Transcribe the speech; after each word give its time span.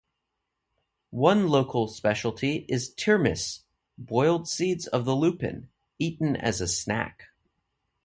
One 1.13 1.47
local 1.47 1.87
speciality 1.87 2.65
is 2.67 2.89
"tirmis", 2.95 3.61
boiled 3.99 4.47
seeds 4.49 4.87
of 4.87 5.05
the 5.05 5.15
lupin, 5.15 5.69
eaten 5.99 6.35
as 6.35 6.59
a 6.59 6.67
snack. 6.67 7.25